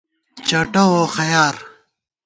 چٹہ 0.47 0.83
ووخَیار 0.91 1.55